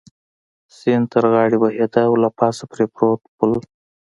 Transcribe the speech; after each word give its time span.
سیند 0.77 1.05
تر 1.13 1.23
غاړې 1.31 1.57
بهېده 1.63 2.01
او 2.07 2.13
له 2.23 2.29
پاسه 2.39 2.63
پرې 2.71 2.85
پروت 2.93 3.21
پل. 3.37 3.51